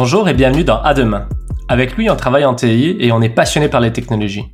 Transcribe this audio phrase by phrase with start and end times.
[0.00, 1.26] Bonjour et bienvenue dans À demain.
[1.66, 4.44] Avec lui, on travaille en TI et on est passionné par les technologies.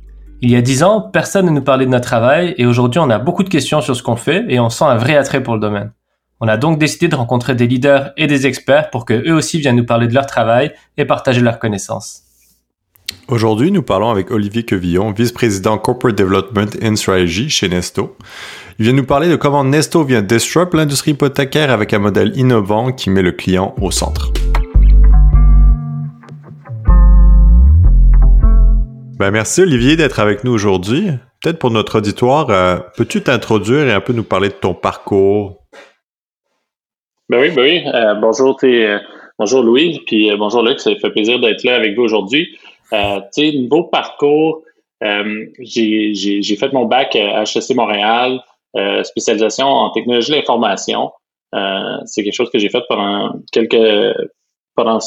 [0.41, 3.11] Il y a dix ans, personne ne nous parlait de notre travail et aujourd'hui, on
[3.11, 5.53] a beaucoup de questions sur ce qu'on fait et on sent un vrai attrait pour
[5.53, 5.91] le domaine.
[6.41, 9.59] On a donc décidé de rencontrer des leaders et des experts pour que eux aussi
[9.59, 12.23] viennent nous parler de leur travail et partager leurs connaissances.
[13.27, 18.17] Aujourd'hui, nous parlons avec Olivier Quevillon, vice-président Corporate Development and Strategy chez Nesto.
[18.79, 22.91] Il vient nous parler de comment Nesto vient disrupt l'industrie hypothécaire avec un modèle innovant
[22.91, 24.31] qui met le client au centre.
[29.17, 31.07] Ben, merci Olivier d'être avec nous aujourd'hui.
[31.41, 35.63] Peut-être pour notre auditoire, euh, peux-tu t'introduire et un peu nous parler de ton parcours?
[37.29, 37.81] Ben oui, ben oui.
[37.93, 38.99] Euh, bonjour, euh,
[39.39, 42.57] bonjour Louis, puis bonjour Luc, ça fait plaisir d'être là avec vous aujourd'hui.
[42.91, 42.97] tu
[43.31, 44.63] sais, niveau parcours,
[45.01, 48.41] j'ai fait mon bac à HEC Montréal,
[49.03, 51.13] spécialisation en technologie de l'information.
[52.03, 53.77] C'est quelque chose que j'ai fait pendant quelques
[54.75, 54.99] pendant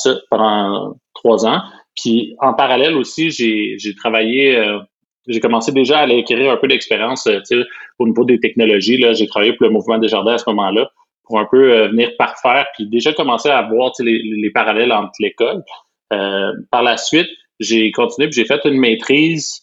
[1.12, 1.60] trois ans.
[2.00, 4.78] Puis en parallèle aussi, j'ai travaillé, euh,
[5.26, 7.64] j'ai commencé déjà à acquérir un peu d'expérience euh,
[7.98, 9.04] au niveau des technologies.
[9.14, 10.90] J'ai travaillé pour le mouvement des jardins à ce moment-là
[11.24, 15.12] pour un peu euh, venir parfaire, puis déjà commencer à voir les, les, parallèles entre
[15.20, 15.62] l'école.
[16.08, 17.28] par la suite,
[17.60, 19.60] j'ai continué, j'ai fait une maîtrise.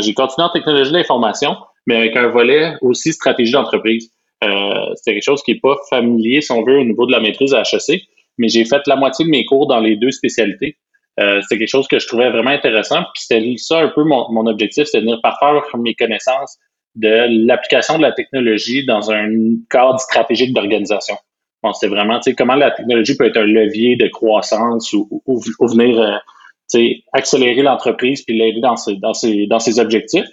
[0.00, 4.12] j'ai continué en technologie de l'information, mais avec un volet aussi stratégie d'entreprise.
[4.42, 7.52] c'est quelque chose qui n'est pas familier, si on veut, au niveau de la maîtrise
[7.52, 8.02] à HEC,
[8.36, 10.76] mais j'ai fait la moitié de mes cours dans les deux spécialités.
[11.18, 13.02] Euh, c'était quelque chose que je trouvais vraiment intéressant.
[13.14, 16.58] Puis c'était ça un peu mon, mon objectif, c'était de venir parfaire mes connaissances
[16.94, 19.28] de l'application de la technologie dans un
[19.70, 21.16] cadre stratégique d'organisation.
[21.62, 26.00] Bon, c'était vraiment, comment la technologie peut être un levier de croissance ou, ou, venir,
[26.00, 30.28] euh, accélérer l'entreprise puis l'aider dans ses, dans, ses, dans ses objectifs.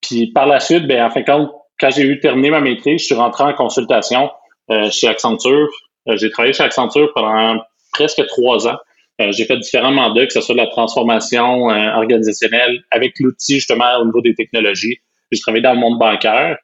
[0.00, 3.06] Puis par la suite, ben, en fin compte, quand j'ai eu terminé ma maîtrise, je
[3.06, 4.30] suis rentré en consultation
[4.70, 5.68] euh, chez Accenture.
[6.06, 7.60] J'ai travaillé chez Accenture pendant
[7.92, 8.76] presque trois ans.
[9.20, 13.98] Euh, j'ai fait différents mandats, que ce soit la transformation euh, organisationnelle avec l'outil justement
[14.00, 14.98] au niveau des technologies.
[15.30, 16.58] J'ai travaillé dans le monde bancaire.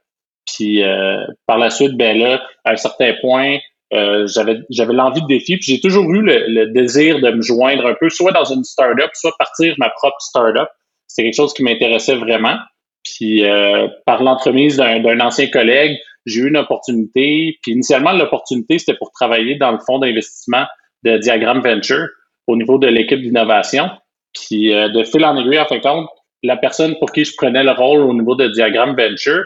[0.47, 3.59] Puis euh, par la suite, ben là, à un certain point,
[3.93, 5.57] j'avais j'avais l'envie de défi.
[5.59, 9.11] Puis j'ai toujours eu le, désir de me joindre un peu, soit dans une startup,
[9.15, 10.69] soit partir ma propre startup.
[11.07, 12.57] C'est quelque chose qui m'intéressait vraiment.
[13.05, 13.43] Puis
[14.07, 17.59] par l'entremise d'un ancien collègue, j'ai eu une opportunité.
[17.63, 20.67] Puis initialement, l'opportunité, c'était pour travailler dans le fonds d'investissement
[21.05, 22.09] de Diagram Venture
[22.51, 23.89] au niveau de l'équipe d'innovation.
[24.35, 26.09] Puis euh, de fil en aiguille, en fin de compte,
[26.43, 29.45] la personne pour qui je prenais le rôle au niveau de Diagram Venture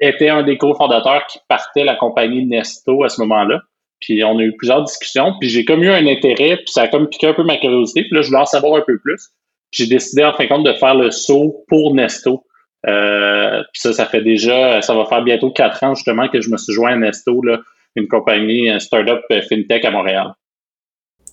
[0.00, 3.60] était un des cofondateurs qui partait la compagnie Nesto à ce moment-là.
[4.00, 6.88] Puis on a eu plusieurs discussions, puis j'ai comme eu un intérêt, puis ça a
[6.88, 9.28] comme piqué un peu ma curiosité, puis là, je voulais en savoir un peu plus.
[9.70, 12.46] Puis j'ai décidé en fin de compte de faire le saut pour Nesto.
[12.86, 16.48] Euh, puis ça, ça fait déjà, ça va faire bientôt quatre ans justement que je
[16.48, 17.60] me suis joint à Nesto, là,
[17.94, 20.32] une compagnie, un startup euh, fintech à Montréal.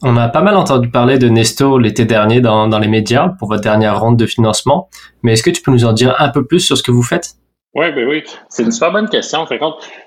[0.03, 3.63] On a pas mal entendu parler de Nesto l'été dernier dans, les médias pour votre
[3.63, 4.90] dernière ronde de financement,
[5.24, 7.02] mais est-ce que tu peux nous en dire un peu plus sur ce que vous
[7.02, 7.31] faites?
[7.74, 9.46] Oui, ben oui, c'est une super bonne question.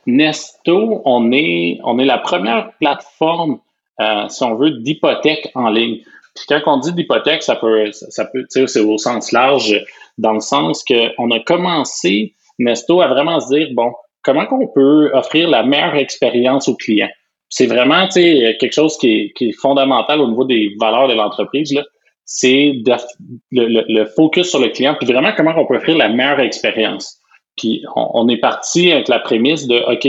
[0.06, 3.59] Nesto, on est, on est la première plateforme,
[4.00, 5.99] euh, si on veut, d'hypothèque en ligne.
[6.37, 9.75] Puis quand on dit d'hypothèque, ça peut, ça peut, c'est au sens large,
[10.19, 13.93] dans le sens qu'on a commencé Nesto à vraiment se dire, bon,
[14.23, 17.11] comment qu'on peut offrir la meilleure expérience aux clients?
[17.50, 21.77] C'est vraiment quelque chose qui est, fondamental au niveau des valeurs de l'entreprise.
[22.25, 26.38] C'est le, le, focus sur le client, puis vraiment comment on peut offrir la meilleure
[26.38, 27.19] expérience.
[27.56, 30.09] Puis on, est parti avec la prémisse de OK,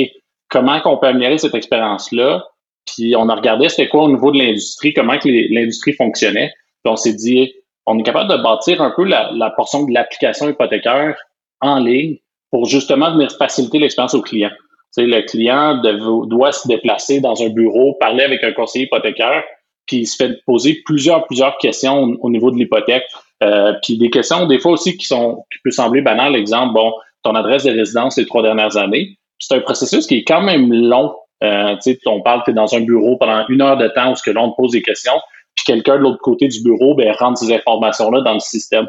[0.50, 2.46] comment qu'on peut améliorer cette expérience-là?
[2.86, 6.54] Puis on a regardé c'était quoi au niveau de l'industrie, comment que l'industrie fonctionnait.
[6.84, 7.52] Puis on s'est dit,
[7.88, 11.18] on est capable de bâtir un peu la, la portion de l'application hypothécaire
[11.60, 12.18] en ligne
[12.52, 14.52] pour justement venir faciliter l'expérience au client
[14.98, 15.82] le client
[16.28, 19.44] doit se déplacer dans un bureau, parler avec un conseiller hypothécaire,
[19.88, 23.04] puis il se fait poser plusieurs, plusieurs questions au, niveau de l'hypothèque.
[23.44, 26.36] Euh, puis des questions, des fois aussi, qui sont qui peut sembler banales.
[26.36, 26.94] Exemple, bon,
[27.24, 29.18] ton adresse de résidence les trois dernières années.
[29.40, 31.16] C'est un processus qui est quand même long.
[31.44, 34.30] Euh, on parle que dans un bureau pendant une heure de temps où ce que
[34.30, 35.20] l'on te pose des questions,
[35.56, 38.88] puis quelqu'un de l'autre côté du bureau ben, rentre ces informations-là dans le système.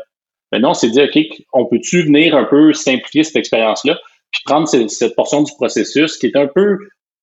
[0.52, 1.19] Maintenant, on s'est dit, OK,
[1.54, 3.99] on peut-tu venir un peu simplifier cette expérience-là?
[4.32, 6.79] Puis prendre cette, portion du processus qui est un peu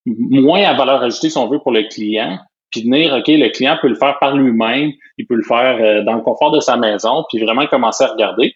[0.06, 2.40] moins à valeur ajoutée, si on veut, pour le client,
[2.72, 6.04] puis venir, OK, le client peut le faire par lui-même, il peut le faire euh,
[6.04, 8.54] dans le confort de sa maison, puis vraiment commencer à regarder.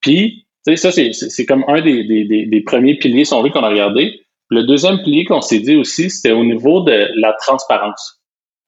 [0.00, 3.50] Puis, tu sais, ça, c'est comme un des, des, des, premiers piliers, si on veut,
[3.50, 4.20] qu'on a regardé.
[4.48, 8.22] Le deuxième pilier qu'on s'est dit aussi, c'était au niveau de la transparence.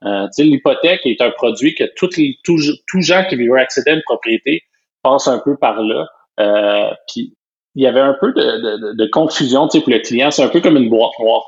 [0.05, 2.59] Euh, l'hypothèque est un produit que tous les tout,
[3.01, 4.63] gens qui veulent accéder à une propriété
[5.03, 6.07] passent un peu par là.
[6.41, 7.35] Euh, puis
[7.75, 10.31] il y avait un peu de, de, de confusion pour le client.
[10.31, 11.45] C'est un peu comme une boîte noire.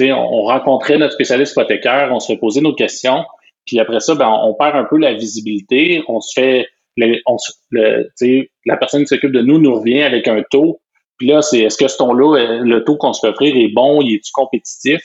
[0.00, 3.24] on, on rencontrait notre spécialiste hypothécaire, on se posait nos questions,
[3.66, 6.02] Puis après ça, ben, on perd un peu la visibilité.
[6.08, 10.80] On se fait, le, la personne qui s'occupe de nous nous revient avec un taux.
[11.18, 13.68] Puis là, c'est est-ce que ce ton-là, euh, le taux qu'on se fait offrir est
[13.68, 15.02] bon, il est-tu compétitif?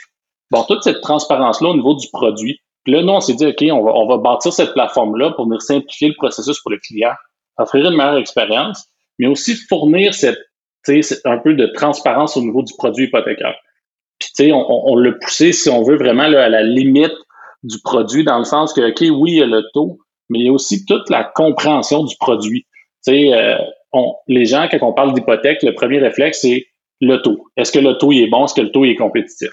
[0.50, 2.60] Bon, toute cette transparence-là au niveau du produit.
[2.84, 5.46] Puis là, nous, on s'est dit, OK, on va, on va bâtir cette plateforme-là pour
[5.46, 7.12] venir simplifier le processus pour le client,
[7.58, 8.86] offrir une meilleure expérience,
[9.20, 10.40] mais aussi fournir cette,
[11.26, 13.56] un peu de transparence au niveau du produit hypothécaire.
[14.20, 17.14] Puis, tu sais, on, on, l'a poussé, si on veut, vraiment là, à la limite
[17.64, 20.00] du produit, dans le sens que, OK, oui, il y a le taux,
[20.30, 22.66] mais il y a aussi toute la compréhension du produit.
[23.06, 23.58] Tu sais, euh,
[24.28, 26.66] les gens, quand on parle d'hypothèque, le premier réflexe, c'est
[27.02, 27.48] le taux.
[27.58, 28.46] Est-ce que le taux est bon?
[28.46, 29.50] Est-ce que le taux est compétitif?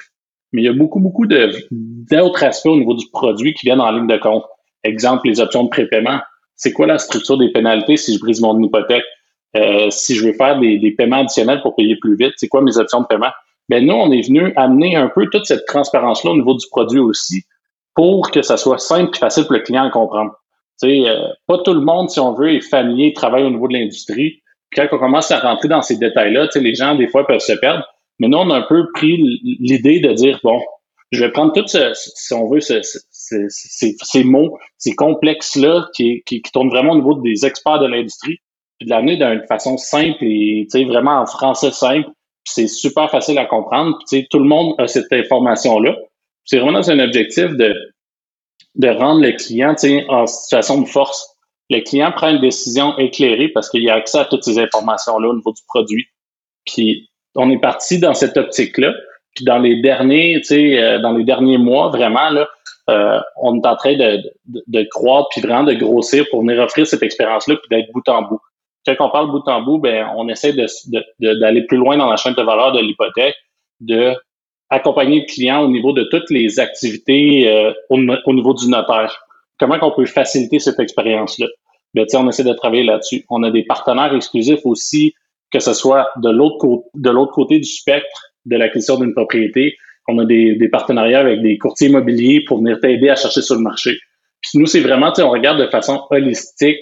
[0.52, 3.90] Mais il y a beaucoup, beaucoup d'autres aspects au niveau du produit qui viennent en
[3.90, 4.44] ligne de compte.
[4.84, 6.20] Exemple, les options de prépaiement.
[6.56, 9.04] C'est quoi la structure des pénalités si je brise mon hypothèque?
[9.56, 12.62] Euh, si je veux faire des, des, paiements additionnels pour payer plus vite, c'est quoi
[12.62, 13.30] mes options de paiement?
[13.68, 17.00] Ben nous, on est venu amener un peu toute cette transparence-là au niveau du produit
[17.00, 17.44] aussi
[17.94, 20.32] pour que ça soit simple et facile pour le client à comprendre.
[20.84, 24.42] Euh, pas tout le monde, si on veut, est familier, travaille au niveau de l'industrie.
[24.74, 27.84] Quand on commence à rentrer dans ces détails-là, les gens, des fois, peuvent se perdre.
[28.18, 29.16] Mais nous, on a un peu pris
[29.60, 30.60] l'idée de dire, bon,
[31.12, 36.70] je vais prendre tout ce, si on veut, ces mots, ces complexes-là qui, qui, tournent
[36.70, 38.38] vraiment au niveau des experts de l'industrie,
[38.82, 42.08] de l'amener d'une façon simple et vraiment en français simple.
[42.44, 43.98] C'est super facile à comprendre.
[44.30, 45.96] Tout le monde a cette information-là.
[46.44, 47.74] C'est vraiment un objectif de
[48.74, 49.74] de rendre le client
[50.08, 51.36] en situation de force.
[51.70, 55.34] Le client prend une décision éclairée parce qu'il a accès à toutes ces informations-là au
[55.34, 56.06] niveau du produit.
[56.66, 58.94] Puis on est parti dans cette optique-là.
[59.34, 62.48] Puis dans les derniers, tu sais, euh, dans les derniers mois, vraiment, là,
[62.90, 66.62] euh, on est en train de, de, de, croître puis vraiment de grossir pour venir
[66.62, 68.40] offrir cette expérience-là puis d'être bout en bout.
[68.86, 72.16] Quand on parle bout en bout, ben on essaie d'aller de, plus loin dans la
[72.16, 73.36] chaîne de valeur de l'hypothèque,
[73.80, 74.14] de
[74.70, 79.22] accompagner le client au niveau de toutes les activités euh, au, niveau du notaire.
[79.58, 81.46] Comment on peut faciliter cette expérience-là?
[81.94, 83.24] Ben, on essaie de travailler là-dessus.
[83.28, 85.14] On a des partenaires exclusifs aussi,
[85.50, 89.76] que ce soit de l'autre côté, de l'autre côté du spectre de l'acquisition d'une propriété.
[90.08, 93.56] On a des, des, partenariats avec des courtiers immobiliers pour venir t'aider à chercher sur
[93.56, 93.98] le marché.
[94.40, 96.78] Puis nous, c'est vraiment, on regarde de façon holistique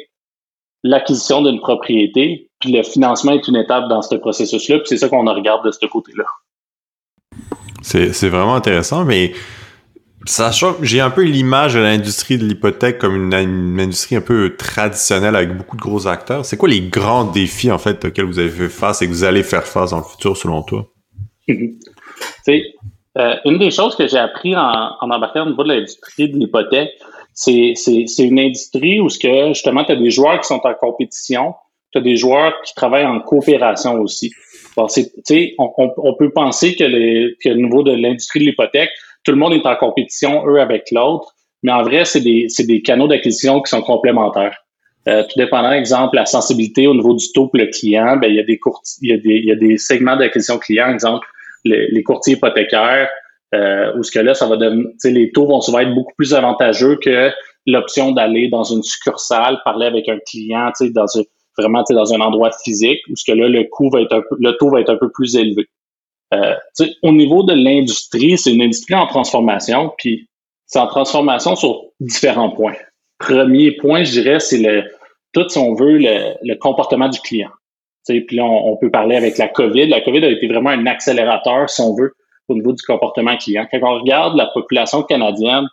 [0.82, 5.08] l'acquisition d'une propriété, puis le financement est une étape dans ce processus-là, puis c'est ça
[5.08, 6.24] qu'on regarde de ce côté-là.
[7.82, 9.32] C'est vraiment intéressant, mais
[10.26, 15.34] sachant j'ai un peu l'image de l'industrie de l'hypothèque comme une, industrie un peu traditionnelle
[15.34, 16.44] avec beaucoup de gros acteurs.
[16.44, 19.24] C'est quoi les grands défis en fait auxquels vous avez fait face et que vous
[19.24, 20.86] allez faire face dans le futur selon toi?
[23.18, 26.36] euh, une des choses que j'ai appris en, en embarquant au niveau de l'industrie de
[26.36, 26.90] l'hypothèque,
[27.40, 31.54] c'est une industrie où ce que justement tu as des joueurs qui sont en compétition,
[31.92, 34.30] tu as des joueurs qui travaillent en coopération aussi.
[34.76, 34.86] Bon,
[35.58, 38.90] on, on, peut penser que, les, que au niveau de l'industrie de l'hypothèque,
[39.24, 42.82] tout le monde est en compétition, eux avec l'autre, mais en vrai, c'est des, des
[42.82, 44.56] canaux d'acquisition qui sont complémentaires.
[45.08, 48.36] Euh, tout dépendant, exemple, la sensibilité au niveau du taux pour le client, ben, il,
[48.36, 48.60] y a des
[49.02, 51.26] il, y a des, il y a des segments d'acquisition client, exemple,
[51.64, 53.08] les, courtiers hypothécaires,
[53.54, 56.34] euh, où ce que là, ça va donner, les taux vont souvent être beaucoup plus
[56.34, 57.30] avantageux que
[57.66, 61.24] l'option d'aller dans une succursale, parler avec un client, dans une,
[61.58, 64.36] vraiment dans un endroit physique où ce que là, le coût va être un peu,
[64.38, 65.68] le taux va être un peu plus élevé.
[66.32, 66.54] Euh,
[67.02, 70.28] au niveau de l'industrie, c'est une industrie en transformation, puis
[70.66, 72.76] c'est en transformation sur différents points.
[73.18, 74.84] Premier point, je dirais, c'est le
[75.32, 77.50] tout, si on veut, le, comportement du client.
[78.06, 79.86] Puis là, on, peut parler avec la COVID.
[79.86, 82.14] La COVID a été vraiment un accélérateur, si on veut,
[82.50, 83.66] au niveau du comportement client.
[83.70, 85.66] Quand on regarde la population canadienne,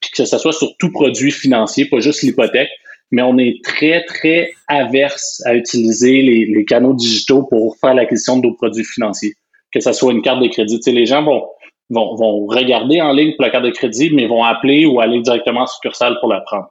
[0.00, 2.70] puis que ce soit sur tout produit financier, pas juste l'hypothèque,
[3.10, 8.46] mais on est très, très averse à utiliser les, canaux digitaux pour faire l'acquisition de
[8.46, 9.34] nos produits financiers,
[9.72, 10.80] que ce soit une carte de crédit.
[10.86, 11.44] Les gens vont,
[11.90, 15.20] vont, vont regarder en ligne pour la carte de crédit, mais vont appeler ou aller
[15.20, 16.68] directement en succursale pour la prendre.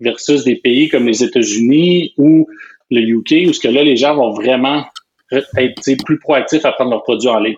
[0.00, 2.46] Versus des pays comme les États-Unis ou
[2.90, 4.84] le UK, où ce que là, les gens vont vraiment
[5.30, 7.56] être plus proactifs à prendre leurs produits en ligne.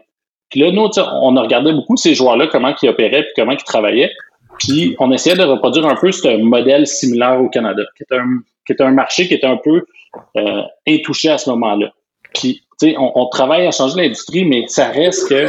[0.56, 0.88] Puis là, nous,
[1.20, 4.10] on a regardé beaucoup ces joueurs-là, comment ils opéraient puis comment ils travaillaient.
[4.58, 8.88] Puis on essayait de reproduire un peu ce modèle similaire au Canada, qui est un,
[8.88, 9.82] est marché qui était un peu
[10.38, 11.92] euh, intouché à ce moment-là.
[12.32, 15.48] Puis, tu sais, on, travaille à changer l'industrie, mais ça reste que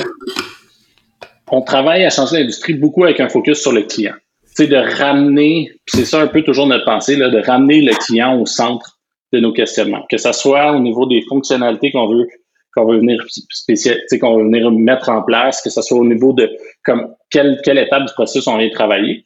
[1.49, 4.15] on travaille à changer l'industrie beaucoup avec un focus sur le client.
[4.57, 8.37] Tu sais, de ramener, c'est ça un peu toujours notre pensée, de ramener le client
[8.37, 8.99] au centre
[9.31, 10.05] de nos questionnements.
[10.11, 12.27] Que ça soit au niveau des fonctionnalités qu'on veut
[12.77, 13.19] qu'on veut venir
[14.19, 16.49] qu'on venir mettre en place, que ce soit au niveau de
[16.85, 19.25] comme quelle, quelle étape du processus on vient travailler.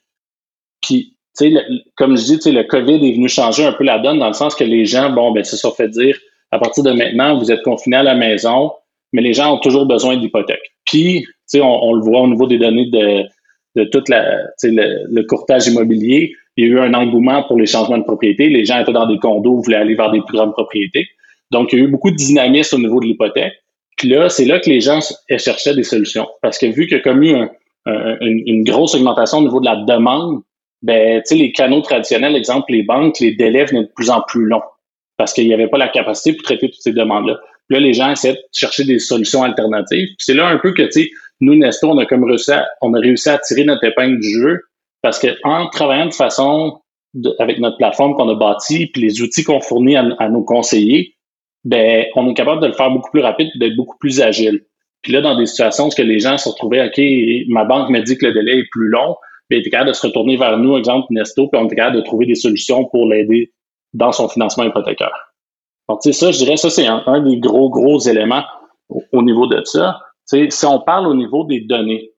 [0.82, 1.18] Puis,
[1.96, 4.56] comme je dis, le COVID est venu changer un peu la donne dans le sens
[4.56, 6.18] que les gens, bon, ben, se sont fait dire,
[6.52, 8.72] à partir de maintenant, vous êtes confinés à la maison,
[9.14, 10.72] mais les gens ont toujours besoin d'hypothèque.
[10.86, 13.24] Puis, sais, on, le voit au niveau des données de,
[13.76, 17.98] de tout le, le courtage immobilier, il y a eu un engouement pour les changements
[17.98, 18.50] de propriété.
[18.50, 21.08] Les gens étaient dans des condos, voulaient aller vers des plus grandes propriétés.
[21.52, 23.54] Donc, il y a eu beaucoup de dynamisme au niveau de l'hypothèque.
[23.98, 25.00] Puis là, c'est là que les gens
[25.38, 26.28] cherchaient des solutions.
[26.42, 27.36] Parce que vu qu'il y a comme eu
[27.86, 30.42] une, grosse augmentation au niveau de la demande,
[30.82, 34.62] ben, les canaux traditionnels, exemple les banques, les délais venaient de plus en plus longs
[35.22, 37.40] parce qu'il n'y avait pas la capacité pour traiter toutes ces demandes-là.
[37.70, 40.08] Là, les gens essaient de chercher des solutions alternatives.
[40.18, 41.10] C'est là un peu que, tu sais,
[41.42, 44.30] nous, Nesto, on a comme réussi à, on a réussi à tirer notre épingle du
[44.42, 44.62] jeu
[45.04, 46.82] parce qu'en travaillant de façon
[47.38, 51.14] avec notre plateforme qu'on a bâtie, puis les outils qu'on fournit à, nos conseillers,
[51.64, 54.66] ben, on est capable de le faire beaucoup plus rapide d'être beaucoup plus agile.
[55.02, 57.02] Puis là, dans des situations où les gens se retrouvaient, OK,
[57.50, 59.16] ma banque me dit que le délai est plus long,
[59.50, 61.98] ben, il est capable de se retourner vers nous, exemple Nesto, puis on est capable
[61.98, 63.52] de trouver des solutions pour l'aider
[63.94, 65.34] dans son financement hypothécaire.
[65.90, 68.44] Donc, tu sais, ça, je dirais, ça, c'est un, des gros, gros éléments
[68.90, 70.00] au, niveau de ça.
[70.26, 72.12] Si on parle au niveau des données,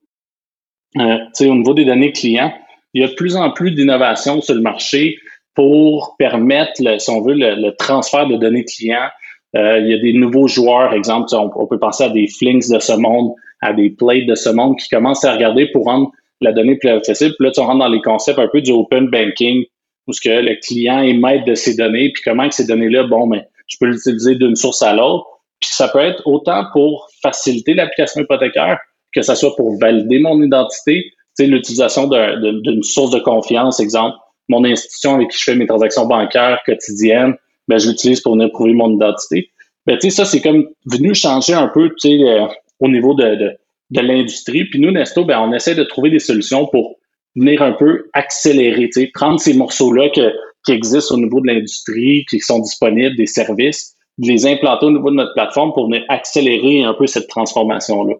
[1.00, 2.53] euh, au niveau des données clients,
[2.93, 5.17] il y a de plus en plus d'innovations sur le marché
[5.55, 9.09] pour permettre, si on veut, le, transfert de données clients.
[9.55, 12.79] Euh, il y a des nouveaux joueurs, exemple, on, peut penser à des Flings de
[12.79, 16.51] ce monde, à des Plates de ce monde qui commencent à regarder pour rendre la
[16.51, 17.36] donnée plus accessible.
[17.38, 19.63] Puis là, tu rentres dans les concepts un peu du open banking,
[20.07, 23.03] où ce que le client est maître de ces données, puis comment que ces données-là,
[23.03, 25.25] bon, mais je peux l'utiliser d'une source à l'autre.
[25.60, 28.79] Puis ça peut être autant pour faciliter l'application hypothécaire
[29.13, 34.17] que ça soit pour valider mon identité, l'utilisation d'une source de confiance, exemple,
[34.50, 37.36] mon institution avec qui je fais mes transactions bancaires quotidiennes,
[37.67, 39.51] ben, je l'utilise pour venir prouver mon identité.
[39.86, 42.48] Ben, ça, c'est comme venu changer un peu euh,
[42.79, 43.51] au niveau de, de,
[43.91, 44.65] de l'industrie.
[44.65, 46.98] Puis nous, Nesto, ben, on essaie de trouver des solutions pour
[47.36, 52.60] venir un peu accélérer, prendre ces morceaux-là qui existent au niveau de l'industrie, qui sont
[52.60, 56.93] disponibles, des services, de les implanter au niveau de notre plateforme pour venir accélérer un
[56.93, 58.15] peu cette transformation-là.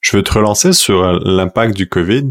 [0.00, 2.30] Je veux te relancer sur euh, l'impact du COVID.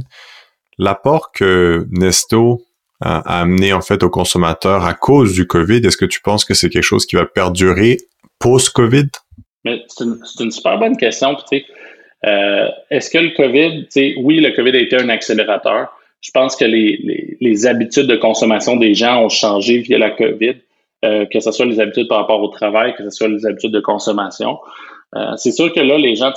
[0.78, 2.62] L'apport que Nesto
[3.02, 6.54] a amené en fait aux consommateurs à cause du COVID, est-ce que tu penses que
[6.54, 7.98] c'est quelque chose qui va perdurer
[8.40, 9.08] post-COVID?
[9.64, 10.04] C'est
[10.40, 11.36] une, super bonne question.
[12.26, 13.88] Euh, est-ce que le COVID,
[14.24, 15.90] oui, le COVID a été un accélérateur.
[16.22, 20.56] Je pense que les, habitudes de consommation des gens ont changé via la COVID,
[21.04, 23.72] euh, que ce soit les habitudes par rapport au travail, que ce soit les habitudes
[23.72, 24.60] de consommation.
[25.38, 26.32] c'est sûr que là, les gens,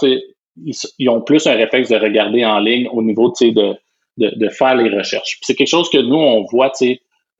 [0.56, 3.75] ils, ont plus un réflexe de regarder en ligne au niveau de,
[4.18, 5.38] de, faire les recherches.
[5.42, 6.73] C'est quelque chose que nous, on voit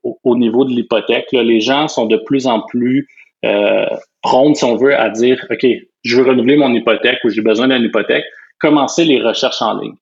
[0.03, 1.27] au, au niveau de l'hypothèque.
[1.31, 3.07] Les gens sont de plus en plus
[3.45, 3.85] euh,
[4.53, 5.65] si on veut, à dire OK,
[6.03, 8.25] je veux renouveler mon hypothèque ou j'ai besoin d'une hypothèque,
[8.59, 9.95] commencer les recherches en ligne.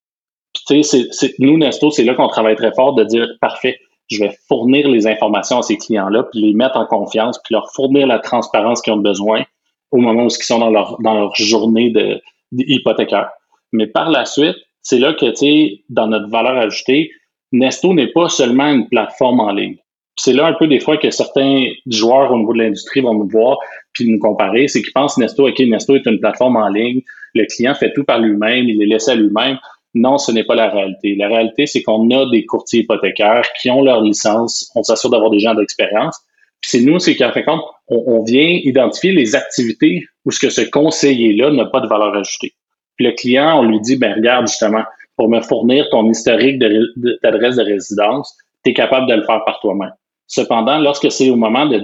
[1.40, 5.08] Nous, Nesto, c'est là qu'on travaille très fort de dire parfait, je vais fournir les
[5.08, 8.94] informations à ces clients-là, puis les mettre en confiance, puis leur fournir la transparence qu'ils
[8.94, 9.44] ont besoin
[9.92, 13.30] au moment où ils sont dans leur, dans leur journée de, hypothécaire.
[13.72, 17.12] Mais par la suite, c'est là que, tu sais, dans notre valeur ajoutée,
[17.52, 19.78] Nesto n'est pas seulement une plateforme en ligne.
[20.16, 23.28] C'est là un peu des fois que certains joueurs au niveau de l'industrie vont nous
[23.28, 23.58] voir
[23.94, 27.02] puis nous comparer, c'est qu'ils pensent Nesto, OK, Nesto est une plateforme en ligne,
[27.34, 29.58] le client fait tout par lui-même, il est laissé à lui-même.
[29.96, 31.16] Non, ce n'est pas la réalité.
[31.16, 35.30] La réalité, c'est qu'on a des courtiers hypothécaires qui ont leur licence, on s'assure d'avoir
[35.30, 36.20] des gens d'expérience.
[36.62, 40.50] Puis c'est nous, c'est qu'en fait compte, on, vient identifier les activités où ce que
[40.50, 42.54] ce conseiller-là n'a pas de valeur ajoutée.
[42.96, 44.84] Puis le client, on lui dit, ben regarde justement,
[45.18, 49.60] pour me fournir ton historique d'adresse de, résidence, tu es capable de le faire par
[49.60, 49.94] toi-même.
[50.28, 51.82] Cependant, lorsque c'est au moment de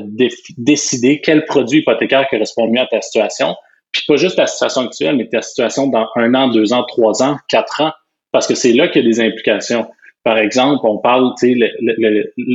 [0.57, 3.55] décider quel produit hypothécaire correspond mieux à ta situation,
[3.91, 7.21] puis pas juste ta situation actuelle, mais ta situation dans un an, deux ans, trois
[7.21, 7.91] ans, quatre ans,
[8.31, 9.87] parce que c'est là qu'il y a des implications.
[10.23, 11.71] Par exemple, on parle, tu sais,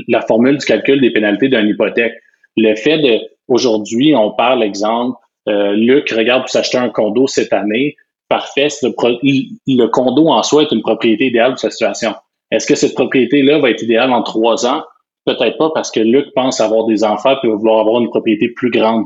[0.09, 2.15] la formule du calcul des pénalités d'une hypothèque.
[2.57, 5.19] Le fait de, aujourd'hui, on parle, exemple,
[5.49, 7.97] euh, Luc regarde pour s'acheter un condo cette année.
[8.29, 12.15] Parfait, le, condo en soi est une propriété idéale de sa situation.
[12.51, 14.83] Est-ce que cette propriété-là va être idéale en trois ans?
[15.25, 18.49] Peut-être pas parce que Luc pense avoir des enfants et va vouloir avoir une propriété
[18.49, 19.05] plus grande.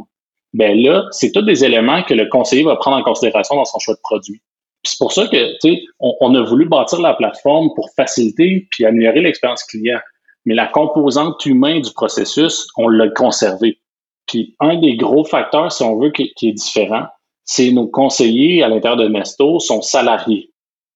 [0.54, 3.78] Ben là, c'est tous des éléments que le conseiller va prendre en considération dans son
[3.78, 4.40] choix de produit.
[4.84, 5.54] C'est pour ça que,
[6.00, 9.98] on, on, a voulu bâtir la plateforme pour faciliter puis améliorer l'expérience client.
[10.46, 13.80] Mais la composante humaine du processus, on l'a conservé.
[14.26, 17.06] Puis un des gros facteurs, si on veut, qui, est différent,
[17.48, 20.50] c'est nos conseillers à l'intérieur de Nesto sont salariés.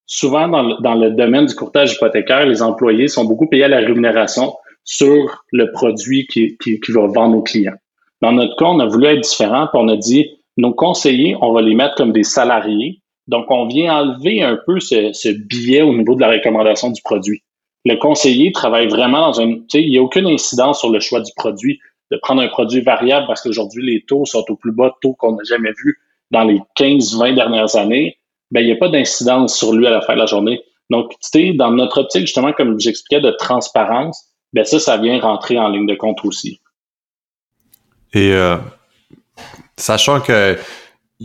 [0.04, 4.54] Souvent, dans le, domaine du courtage hypothécaire, les employés sont beaucoup payés à la rémunération
[4.84, 7.76] sur le produit qui, qui, va vendre aux clients.
[8.20, 10.28] Dans notre cas, on a voulu être différent, puis on a dit,
[10.58, 13.00] nos conseillers, on va les mettre comme des salariés.
[13.28, 17.42] Donc, on vient enlever un peu ce, billet au niveau de la recommandation du produit.
[17.86, 21.22] Le conseiller travaille vraiment dans un, sais, il n'y a aucune incidence sur le choix
[21.22, 21.80] du produit
[22.10, 25.32] de prendre un produit variable parce qu'aujourd'hui, les taux sont au plus bas taux qu'on
[25.32, 25.96] n'a jamais vu
[26.32, 28.18] dans les 15-20 dernières années,
[28.50, 30.62] ben, il n'y a pas d'incidence sur lui à la fin de la journée.
[30.90, 35.18] Donc, tu sais, dans notre optique, justement, comme j'expliquais, de transparence, ben ça, ça vient
[35.20, 36.60] rentrer en ligne de compte aussi.
[38.12, 38.56] Et euh,
[39.76, 40.58] sachant que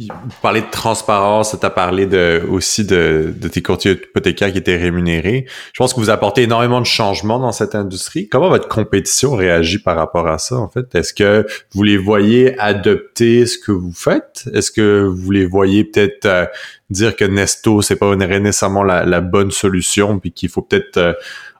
[0.10, 4.58] vous parlez de transparence, tu as parlé de, aussi de, de tes courtiers hypothécaires qui
[4.58, 5.46] étaient rémunérés.
[5.74, 8.28] Je pense que vous apportez énormément de changements dans cette industrie.
[8.28, 10.94] Comment votre compétition réagit par rapport à ça, en fait?
[10.96, 14.50] Est-ce que vous les voyez adopter ce que vous faites?
[14.54, 16.46] Est-ce que vous les voyez peut-être euh,
[16.90, 21.14] dire que Nesto, c'est pas nécessairement la, bonne solution, puis qu'il faut peut-être euh,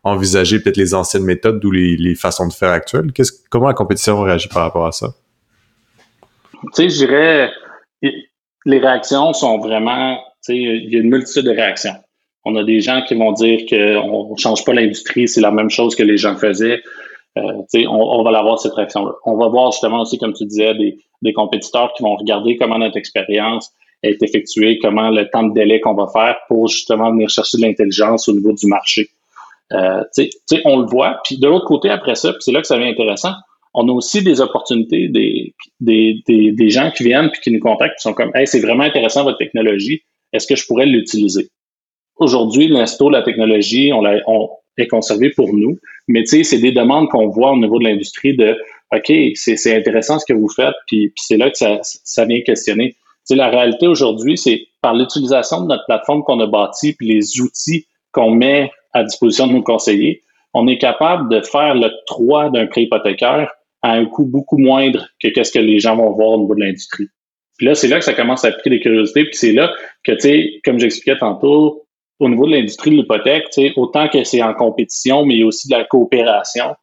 [0.04, 3.12] envisager peut-être les anciennes méthodes ou les, les façons de faire actuelles?
[3.50, 5.14] comment la compétition réagit par rapport à ça?
[6.76, 7.52] Tu sais, je dirais
[8.68, 10.20] les réactions sont vraiment,
[10.50, 11.96] il y a une multitude de réactions.
[12.44, 15.70] On a des gens qui vont dire qu'on ne change pas l'industrie, c'est la même
[15.70, 16.82] chose que les gens faisaient.
[17.38, 19.14] Euh, on, on, va avoir cette réaction-là.
[19.26, 22.78] On va voir justement aussi, comme tu disais, des, des compétiteurs qui vont regarder comment
[22.78, 23.72] notre expérience
[24.04, 27.64] est effectuée, comment le temps de délai qu'on va faire pour justement venir chercher de
[27.64, 29.10] l'intelligence au niveau du marché.
[29.72, 30.04] Euh,
[30.66, 31.20] on le voit.
[31.24, 33.34] Puis de l'autre côté, après ça, c'est là que ça devient intéressant,
[33.80, 37.98] on a aussi des opportunités, des, des, des, gens qui viennent puis qui nous contactent,
[37.98, 40.02] qui sont comme Hey, c'est vraiment intéressant votre technologie,
[40.34, 41.50] est-ce que je pourrais l'utiliser?
[42.16, 46.58] Aujourd'hui, l'insto, la technologie, on, l'a, on est conservé pour nous, mais tu sais, c'est
[46.58, 48.58] des demandes qu'on voit au niveau de l'industrie de
[48.96, 52.42] OK, c'est, intéressant ce que vous faites, puis, puis c'est là que ça, ça vient
[52.42, 52.94] questionner.
[52.94, 57.08] Tu sais, la réalité aujourd'hui, c'est par l'utilisation de notre plateforme qu'on a bâtie, puis
[57.10, 60.24] les outils qu'on met à disposition de nos conseillers,
[60.56, 65.08] on est capable de faire le 3 d'un prêt hypothécaire à un coût beaucoup moindre
[65.22, 67.08] que qu'est-ce que les gens vont voir au niveau de l'industrie.
[67.58, 70.12] Puis là, c'est là que ça commence à piquer des curiosités, puis c'est là que,
[70.14, 71.88] tu sais, comme j'expliquais tantôt,
[72.20, 75.40] au niveau de l'industrie de l'hypothèque, tu sais, autant que c'est en compétition, mais il
[75.40, 76.76] y a aussi de la coopération,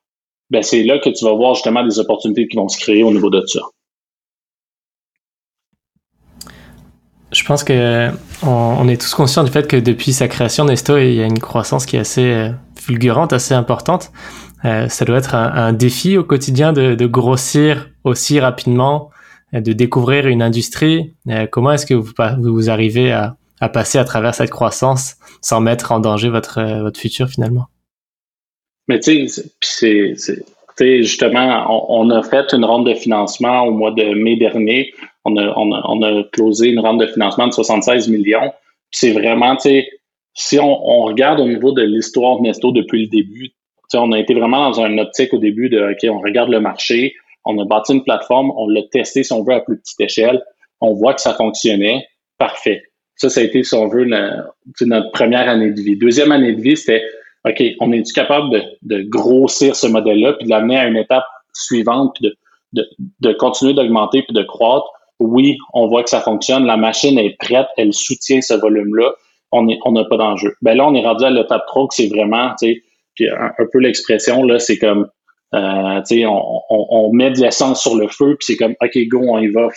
[0.51, 3.13] ben c'est là que tu vas voir justement des opportunités qui vont se créer au
[3.13, 3.61] niveau de ça.
[7.33, 8.11] Je pense que
[8.45, 11.41] on, est tous conscients du fait que depuis sa création, Nesto, il y a une
[11.41, 14.13] croissance qui est assez euh, fulgurante, assez importante.
[14.65, 19.11] Euh, ça doit être un, défi au quotidien de, grossir aussi rapidement,
[19.53, 21.15] euh, de découvrir une industrie.
[21.29, 23.37] Euh, comment est-ce que vous, vous arrivez à,
[23.73, 27.65] passer à travers cette croissance sans mettre en danger votre, votre futur finalement?
[28.89, 29.27] Mais tu
[29.63, 30.15] sais,
[30.79, 34.93] justement, on, a fait une ronde de financement au mois de mai dernier.
[35.25, 38.53] On a, on a, closé une ronde de financement de 76 millions.
[38.91, 39.89] C'est vraiment, tu sais,
[40.35, 43.55] si on, on, regarde au niveau de l'histoire de Nesto depuis le début,
[43.95, 47.15] on a été vraiment dans un optique au début de OK, on regarde le marché,
[47.45, 50.43] on a bâti une plateforme, on l'a testé, si on veut, à plus petite échelle,
[50.81, 52.07] on voit que ça fonctionnait,
[52.39, 52.83] parfait.
[53.17, 55.97] Ça, ça a été, si on veut, notre première année de vie.
[55.97, 57.03] Deuxième année de vie, c'était
[57.47, 58.51] OK, on est-tu capable
[58.83, 62.33] de, grossir ce modèle-là, puis de l'amener à une étape suivante, puis
[62.73, 64.87] de continuer d'augmenter, puis de croître?
[65.21, 69.13] Oui, on voit que ça fonctionne, la machine est prête, elle soutient ce volume-là,
[69.53, 70.55] on n'a on pas d'enjeu.
[70.63, 72.83] Ben là, on est rendu à l'étape 3 que c'est vraiment, tu sais,
[73.15, 75.09] puis un, peu l'expression, là, c'est comme,
[75.55, 78.75] euh, tu sais, on, on, on, met de l'essence sur le feu, puis c'est comme,
[78.81, 79.69] OK, go, on y va,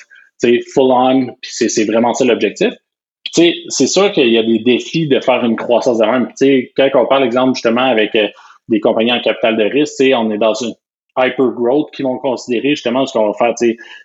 [0.42, 2.74] tu sais, full on, puis c'est vraiment ça l'objectif.
[3.34, 6.28] Tu sais, c'est sûr qu'il y a des défis de faire une croissance de même.
[6.30, 8.28] Tu sais, quand on parle, exemple, justement, avec euh,
[8.70, 10.74] des compagnies en capital de risque, tu sais, on est dans une
[11.18, 13.54] hyper growth qui vont considérer justement ce qu'on va faire.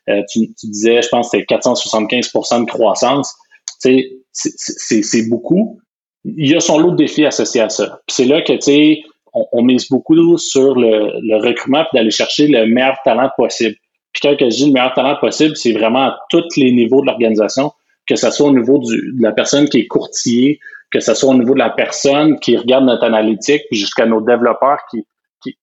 [0.08, 3.34] Euh, tu, tu, disais, je pense que c'était 475 de croissance.
[3.80, 5.78] C'est beaucoup.
[6.24, 8.00] Il y a son lot de défis associés à ça.
[8.06, 9.02] Puis c'est là que, tu sais,
[9.34, 13.76] on, mise beaucoup sur le, recrutement et d'aller chercher le meilleur talent possible.
[14.12, 17.06] Puis quand je dis le meilleur talent possible, c'est vraiment à tous les niveaux de
[17.06, 17.72] l'organisation,
[18.06, 20.58] que ce soit au niveau de la personne qui est courtier,
[20.90, 24.80] que ce soit au niveau de la personne qui regarde notre analytique, jusqu'à nos développeurs
[24.90, 25.06] qui,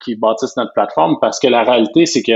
[0.03, 2.33] qui, bâtissent notre plateforme, parce que la réalité, c'est que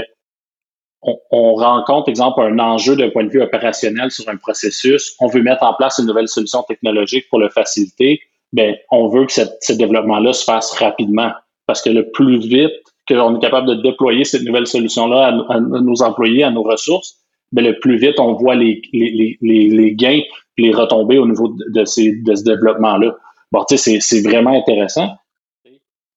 [1.02, 5.28] on, on, rencontre, exemple, un enjeu d'un point de vue opérationnel sur un processus, on
[5.28, 8.22] veut mettre en place une nouvelle solution technologique pour le faciliter,
[8.54, 11.32] ben, on veut que ce développement-là se fasse rapidement.
[11.66, 12.72] Parce que le plus vite
[13.08, 17.18] qu'on est capable de déployer cette nouvelle solution-là à, nos employés, à nos ressources,
[17.52, 20.22] ben, le plus vite on voit les, les, les, les gains
[20.58, 23.16] les retombées au niveau de, ces, de ce développement-là.
[23.52, 25.10] Bon, tu sais, c'est vraiment intéressant.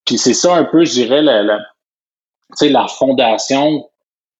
[0.04, 1.58] Puis c'est ça un peu, je dirais, la, la,
[2.60, 3.88] la fondation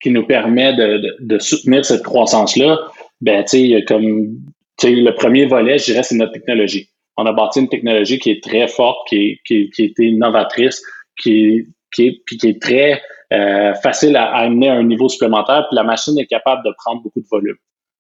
[0.03, 2.79] qui nous permet de, de, de soutenir cette croissance-là.
[3.23, 4.37] Ben, tu sais, comme
[4.83, 8.43] le premier volet, je dirais, c'est notre technologie on a bâti une technologie qui est
[8.43, 10.83] très forte, qui, est, qui, qui innovatrice,
[11.21, 11.67] qui,
[11.99, 13.01] est, qui est très
[13.33, 17.03] euh, facile à, amener à un niveau supplémentaire, puis la machine est capable de prendre
[17.03, 17.57] beaucoup de volume.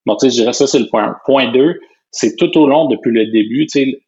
[0.06, 1.80] Donc, je dirais ça, c'est le point Point 2,
[2.12, 3.66] c'est tout au long, depuis le début,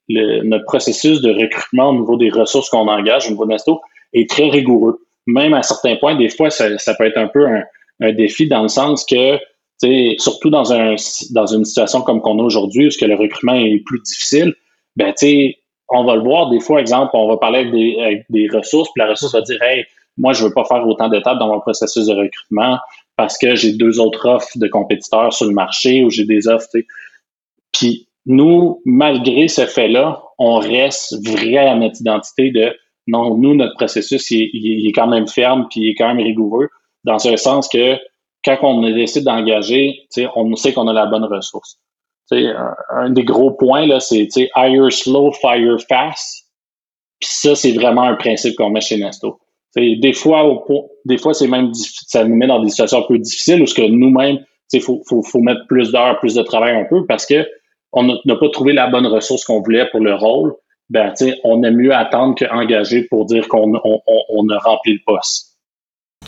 [0.08, 3.80] le, notre processus de recrutement au niveau des ressources qu'on engage au niveau de Nesto
[4.12, 5.00] est très rigoureux.
[5.26, 7.46] Même à certains points, des fois, ça, peut être un peu
[8.00, 9.38] un, défi dans le sens que
[10.18, 10.94] surtout dans, un,
[11.32, 14.54] dans une situation comme qu'on a aujourd'hui, où que le recrutement est plus difficile,
[14.98, 15.58] ben, tu sais,
[15.88, 19.10] on va le voir des fois, exemple, on va parler avec des, ressources, puis la
[19.10, 22.14] ressource va dire, hey, moi, je veux pas faire autant d'étapes dans mon processus de
[22.14, 22.78] recrutement
[23.16, 26.68] parce que j'ai deux autres offres de compétiteurs sur le marché ou j'ai des offres.
[27.72, 33.74] Puis nous, malgré ce fait-là, on reste vrai à notre identité de non, nous, notre
[33.74, 36.68] processus, il, est quand même ferme puis il est quand même rigoureux,
[37.04, 37.96] dans un sens que
[38.44, 40.00] quand on décide d'engager,
[40.34, 41.78] on sait qu'on a la bonne ressource.
[42.30, 46.46] Un, un, des gros points, là, c'est hire slow, fire fast.
[47.20, 49.40] Puis ça, c'est vraiment un principe qu'on met chez Nesto.
[49.76, 50.64] des fois,
[51.04, 53.74] des fois, c'est même ça nous met dans des situations un peu difficiles où ce
[53.74, 54.38] que nous-mêmes,
[54.72, 57.46] il faut, faut, faut mettre plus d'heures, plus de travail un peu parce que
[57.92, 60.54] on n'a pas trouvé la bonne ressource qu'on voulait pour le rôle,
[60.90, 61.12] ben,
[61.44, 65.47] on aime mieux attendre qu'engager pour dire qu'on on, a rempli le poste.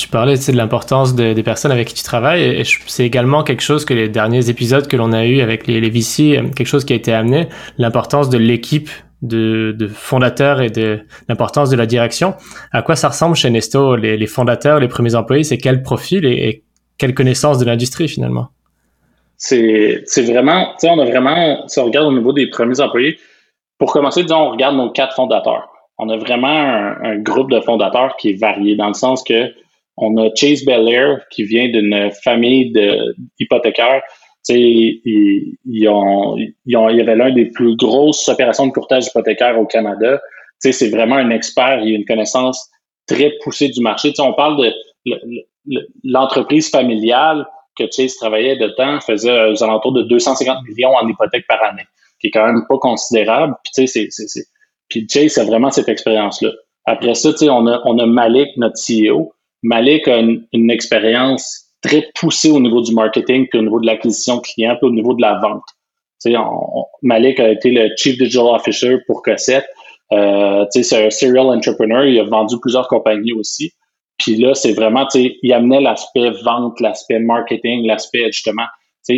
[0.00, 3.92] Tu parlais de l'importance des personnes avec qui tu travailles c'est également quelque chose que
[3.92, 6.94] les derniers épisodes que l'on a eu avec les, les VC, euh, quelque chose qui
[6.94, 8.88] a été amené, l'importance de l'équipe
[9.20, 12.32] de, fondateurs et de l'importance de la direction.
[12.72, 16.48] À quoi ça ressemble chez Nesto, les, fondateurs, les premiers employés, c'est quel profil et,
[16.48, 16.64] et
[16.96, 18.48] quelle connaissance de l'industrie finalement?
[19.36, 23.18] c'est, vraiment, tu sais, on a vraiment, si on regarde au niveau des premiers employés,
[23.76, 25.68] pour commencer, disons, on regarde nos quatre fondateurs.
[25.98, 26.48] On a vraiment
[27.02, 29.52] un, groupe de fondateurs qui est varié dans le sens que
[29.96, 32.72] on a Chase Belair qui vient d'une famille
[33.38, 34.03] d'hypothécaires.
[34.48, 39.59] Ils, ils, ont, ils, il y avait l'un des plus grosses opérations de courtage hypothécaire
[39.59, 40.20] au Canada.
[40.59, 41.81] C'est vraiment un expert.
[41.83, 42.70] Il a une connaissance
[43.07, 44.12] très poussée du marché.
[44.18, 44.72] On parle
[45.07, 45.18] de
[46.05, 51.46] l'entreprise familiale que Chase travaillait de temps faisait aux alentours de 250 millions en hypothèque
[51.48, 51.87] par année,
[52.20, 53.55] qui est quand même pas considérable.
[54.88, 56.50] Puis, Chase a vraiment cette expérience-là.
[56.85, 59.33] Après ça, on a, on a Malik, notre CEO.
[59.62, 64.40] Malik a une, expérience très poussée au niveau du marketing, puis au niveau de l'acquisition
[64.40, 65.62] client, puis au niveau de la vente.
[67.03, 69.66] Malik a été le Chief Digital Officer pour Cossette.
[70.12, 72.05] Euh, c'est un serial entrepreneur.
[72.05, 73.73] Il a vendu plusieurs compagnies aussi.
[74.18, 78.66] Puis là, c'est vraiment, il amenait l'aspect vente, l'aspect marketing, l'aspect justement,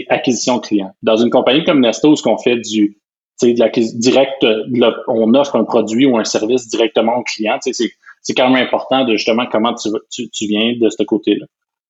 [0.08, 0.92] acquisition client.
[1.02, 2.98] Dans une compagnie comme Nesto, ce qu'on fait du,
[3.42, 4.46] de l'acquisition direct,
[5.08, 7.72] on offre un produit ou un service directement au client, sais,
[8.22, 11.46] c'est quand même important de justement comment tu, tu, tu viens de ce côté-là.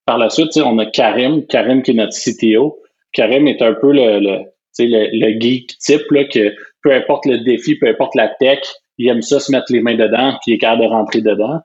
[0.06, 2.80] Par la suite, on a Karim, Karim qui est notre CTO.
[3.12, 4.38] Karim est un peu le, le,
[4.78, 8.60] le, le geek type, là, que peu importe le défi, peu importe la tech,
[8.98, 11.60] il aime ça se mettre les mains dedans, puis il est capable de rentrer dedans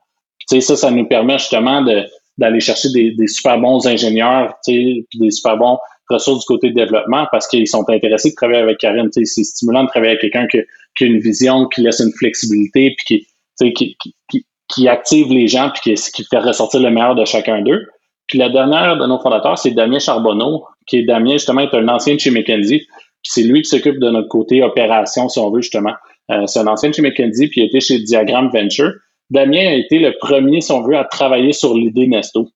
[0.60, 2.04] ça, ça nous permet justement de,
[2.38, 5.78] d'aller chercher des, des, super bons ingénieurs, puis des super bons
[6.08, 9.08] ressources du côté développement parce qu'ils sont intéressés de travailler avec Karim.
[9.12, 10.58] C'est stimulant de travailler avec quelqu'un qui,
[10.96, 13.26] qui, a une vision, qui laisse une flexibilité, puis
[13.58, 13.96] qui, qui,
[14.30, 17.86] qui, qui, active les gens, puis qui, qui fait ressortir le meilleur de chacun d'eux.
[18.26, 21.88] Puis la dernière de nos fondateurs, c'est Damien Charbonneau, qui est Damien, justement, est un
[21.88, 22.80] ancien de chez McKenzie.
[22.80, 25.94] Puis c'est lui qui s'occupe de notre côté opération, si on veut, justement.
[26.30, 28.92] Euh, c'est un ancien de chez McKenzie, puis il était chez Diagram Venture.
[29.30, 32.48] Damien a été le premier, si on veut, à travailler sur l'idée Nesto.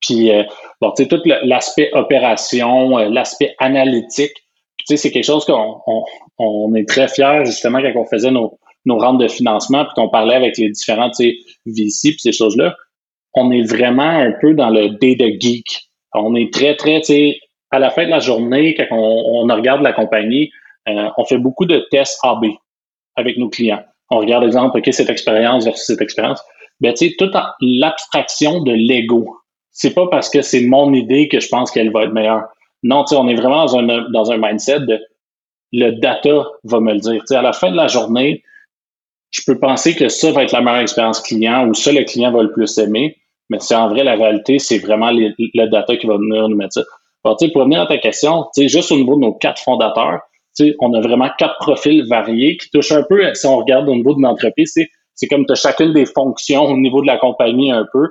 [0.00, 0.44] Puis, euh,
[0.80, 4.32] bon, tu sais, tout l'aspect opération, euh, l'aspect analytique,
[4.78, 5.80] tu sais, c'est quelque chose qu'on
[6.38, 10.08] on, est très fiers, justement, quand on faisait nos, nos rentes de financement, puis qu'on
[10.08, 11.10] parlait avec les différents,
[11.66, 12.76] VC, puis ces choses-là.
[13.34, 15.88] On est vraiment un peu dans le data geek.
[16.12, 19.82] On est très, très, tu sais, à la fin de la journée, quand on, regarde
[19.82, 20.50] la compagnie,
[20.88, 22.44] euh, on fait beaucoup de tests AB
[23.16, 26.42] avec nos clients on regarde l'exemple, OK, cette expérience versus cette expérience.
[26.80, 29.36] Ben, tu sais, toute l'abstraction de l'ego.
[29.70, 32.44] C'est pas parce que c'est mon idée que je pense qu'elle va être meilleure.
[32.82, 35.00] Non, tu sais, on est vraiment dans un, dans un mindset de
[35.72, 37.20] le data va me le dire.
[37.20, 38.44] Tu sais, à la fin de la journée,
[39.34, 42.30] je peux penser que ça va être la meilleure expérience client ou ça, le client
[42.30, 43.16] va le plus aimer.
[43.50, 46.74] Mais c'est en vrai, la réalité, c'est vraiment le data qui va venir nous mettre
[46.74, 46.82] ça.
[47.24, 50.20] Alors, pour revenir à ta question, juste au niveau de nos quatre fondateurs,
[50.80, 54.14] on a vraiment quatre profils variés qui touchent un peu, si on regarde au niveau
[54.14, 54.72] de l'entreprise,
[55.14, 58.08] c'est comme tu as chacune des fonctions au niveau de la compagnie un peu.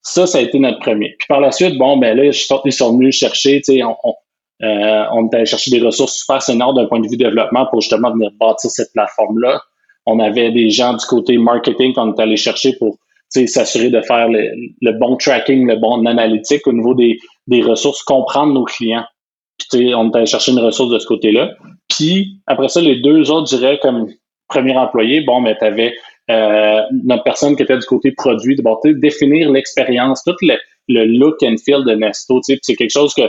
[0.00, 1.14] Ça, ça a été notre premier.
[1.18, 4.14] Puis par la suite, bon, ben là, ils sont venus chercher, on, on,
[4.62, 7.80] euh, on est allé chercher des ressources super seniors d'un point de vue développement pour
[7.80, 9.60] justement venir bâtir cette plateforme-là.
[10.06, 12.98] On avait des gens du côté marketing qu'on est allé chercher pour
[13.30, 14.48] s'assurer de faire le,
[14.80, 19.04] le, bon tracking, le bon analytique au niveau des, des ressources, comprendre nos clients.
[19.70, 21.52] Puis, on est allé chercher une ressource de ce côté-là.
[21.88, 24.08] Puis, après ça, les deux autres, je dirais, comme
[24.48, 25.94] premier employé, bon, mais tu avais
[26.30, 30.56] euh, notre personne qui était du côté produit, de définir l'expérience, tout le,
[30.88, 32.40] look and feel de Nesto.
[32.42, 33.22] C'est quelque chose que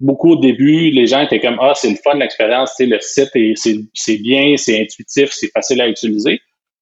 [0.00, 3.30] beaucoup au début, les gens étaient comme Ah, c'est le fun l'expérience, le site
[3.94, 6.40] c'est bien, c'est intuitif, c'est facile à utiliser.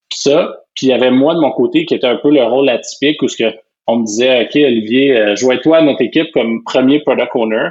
[0.09, 2.43] Puis ça, puis il y avait moi de mon côté qui était un peu le
[2.43, 3.55] rôle atypique où ce que
[3.87, 7.69] on me disait OK, Olivier, euh, joins-toi à notre équipe comme premier product owner.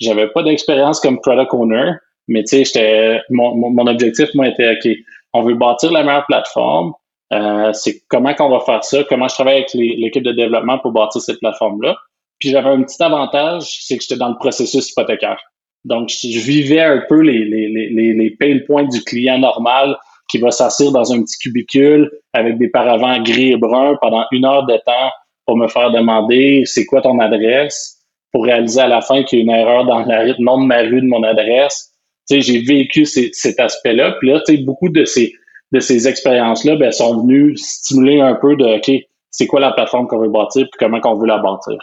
[0.00, 1.92] J'avais pas d'expérience comme product owner,
[2.28, 4.92] mais tu sais, j'étais mon, mon, objectif, moi, était OK,
[5.32, 6.92] on veut bâtir la meilleure plateforme.
[7.32, 10.92] Euh, c'est comment qu'on va faire ça, comment je travaille avec l'équipe de développement pour
[10.92, 11.96] bâtir cette plateforme-là?
[12.38, 15.40] Puis j'avais un petit avantage, c'est que j'étais dans le processus hypothécaire.
[15.84, 19.96] Donc, je vivais un peu les, les, les, les pain points du client normal
[20.28, 24.44] qui va s'asseoir dans un petit cubicule avec des paravents gris et bruns pendant une
[24.44, 25.10] heure de temps
[25.46, 28.02] pour me faire demander c'est quoi ton adresse?
[28.32, 30.80] Pour réaliser à la fin qu'il y a une erreur dans le nom de ma
[30.80, 31.92] rue de mon adresse.
[32.28, 34.16] Tu sais, j'ai vécu cet aspect-là.
[34.18, 35.32] Puis là, tu sais, beaucoup de ces,
[35.72, 38.90] de ces expériences-là ben, sont venues stimuler un peu de OK,
[39.30, 41.78] c'est quoi la plateforme qu'on veut bâtir puis comment qu'on veut la bâtir.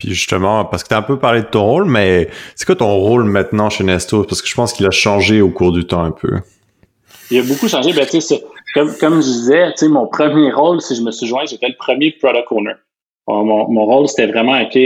[0.00, 2.74] Puis justement, parce que tu as un peu parlé de ton rôle, mais c'est quoi
[2.74, 4.24] ton rôle maintenant chez Nesto?
[4.24, 6.38] Parce que je pense qu'il a changé au cours du temps un peu.
[7.30, 7.92] Il a beaucoup changé.
[7.92, 8.06] Ben,
[8.74, 12.12] comme, comme je disais, mon premier rôle, si je me suis joint, j'étais le premier
[12.12, 12.72] product owner.
[13.28, 14.78] Mon, mon rôle, c'était vraiment, OK,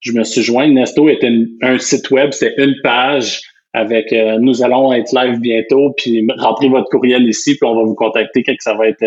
[0.00, 0.68] je me suis joint.
[0.68, 5.92] Nesto était un site web, c'était une page avec euh, nous allons être live bientôt,
[5.96, 9.04] puis rentrez votre courriel ici, puis on va vous contacter quand ça va être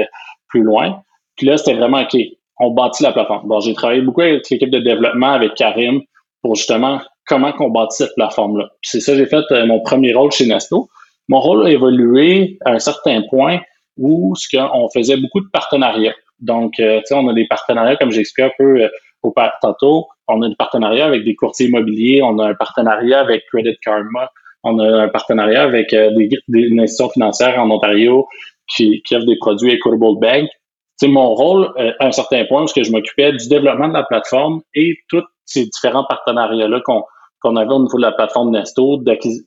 [0.49, 1.01] plus loin.
[1.37, 2.17] Puis là, c'était vraiment OK
[2.59, 3.61] on bâtit la plateforme.
[3.61, 6.01] J'ai travaillé beaucoup avec l'équipe de développement, avec Karim,
[6.41, 8.69] pour justement comment on bâtit cette plateforme-là.
[8.81, 10.89] C'est ça, j'ai fait euh, mon premier rôle chez Nesto.
[11.27, 13.59] Mon rôle a évolué à un certain point
[13.97, 16.15] où ce qu'on faisait beaucoup de partenariats.
[16.39, 18.89] Donc, euh, tu sais, on a des partenariats, comme j'expliqué un peu euh,
[19.23, 23.45] au tantôt, on a des partenariats avec des courtiers immobiliers, on a un partenariat avec
[23.51, 24.31] Credit Karma,
[24.63, 28.27] on a un partenariat avec des, des, institutions financières en Ontario
[28.67, 30.49] qui, qui offrent des produits Equitable Bank
[30.97, 33.93] c'est mon rôle, euh, à un certain point, parce que je m'occupais du développement de
[33.93, 37.03] la plateforme et tous ces différents partenariats-là qu'on
[37.39, 39.03] qu'on avait au niveau de la plateforme Nesto,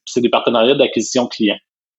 [0.06, 1.56] c'est des partenariats d'acquisition client.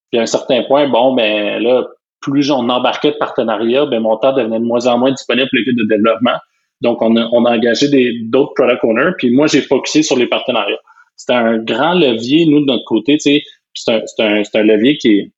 [0.10, 1.86] Puis à un certain point, bon, ben là,
[2.22, 5.58] plus on embarquait de partenariats, ben mon temps devenait de moins en moins disponible pour
[5.60, 6.38] l'équipe de développement.
[6.80, 7.88] Donc, on a, on a engagé
[8.24, 10.80] d'autres product owners, puis moi, j'ai focusé sur les partenariats.
[11.16, 14.98] C'était un grand levier, nous, de notre côté, tu sais, c'est un, un, un, levier
[14.98, 15.32] qui est,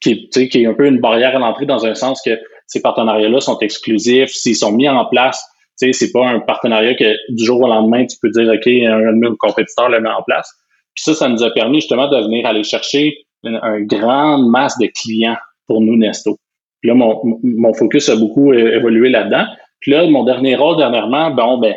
[0.00, 3.40] qui qui est un peu une barrière à l'entrée dans un sens que ces partenariats-là
[3.40, 5.44] sont exclusifs, s'ils sont mis en place,
[5.78, 8.66] tu sais, c'est pas un partenariat que du jour au lendemain, tu peux dire, OK,
[8.66, 10.50] un de nos compétiteurs le met en place.
[10.94, 14.86] Puis ça, ça nous a permis justement de venir aller chercher une, grande masse de
[14.86, 16.38] clients pour nous, Nesto.
[16.80, 19.46] Puis là, mon, mon focus a beaucoup évolué là-dedans.
[19.80, 21.74] Puis là, mon dernier rôle dernièrement, bon, ben,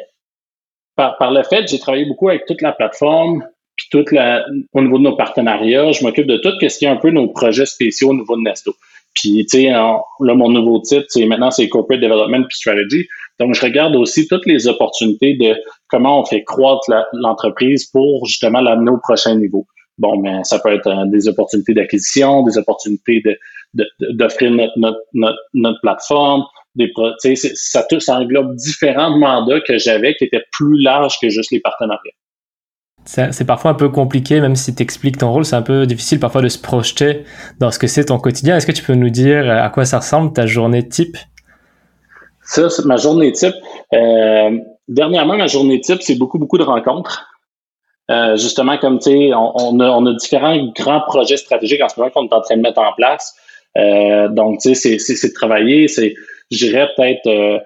[0.95, 3.43] par, par le fait, j'ai travaillé beaucoup avec toute la plateforme,
[3.75, 4.09] puis toute
[4.73, 7.27] au niveau de nos partenariats, je m'occupe de tout ce qui est un peu nos
[7.27, 8.73] projets spéciaux au niveau de Nesto.
[9.15, 13.07] Puis, tu sais, là, mon nouveau titre, maintenant, c'est Corporate Development puis Strategy.
[13.39, 15.55] Donc, je regarde aussi toutes les opportunités de
[15.87, 19.65] comment on fait croître l'entreprise pour justement l'amener au prochain niveau.
[19.97, 23.21] Bon, mais ça peut être euh, des opportunités d'acquisition, des opportunités
[23.73, 24.73] de, d'offrir notre,
[25.13, 26.43] notre, notre, plateforme,
[26.75, 26.89] des
[27.35, 32.13] ça, ça englobe différents mandats que j'avais qui étaient plus larges que juste les partenariats
[33.05, 36.19] c'est parfois un peu compliqué, même si tu expliques ton rôle, c'est un peu difficile
[36.19, 37.23] parfois de se projeter
[37.59, 38.55] dans ce que c'est ton quotidien.
[38.55, 41.17] Est-ce que tu peux nous dire à quoi ça ressemble ta journée type?
[42.43, 43.53] Ça, c'est ma journée type.
[43.93, 44.57] Euh,
[44.87, 47.27] dernièrement, ma journée type, c'est beaucoup, beaucoup de rencontres.
[48.09, 52.27] Euh, justement, comme tu sais, on, a, différents grands projets stratégiques en ce moment qu'on
[52.27, 53.35] est en train de mettre en place.
[53.77, 56.15] Euh, donc, tu sais, c'est de travailler, c'est,
[56.51, 57.61] je dirais peut-être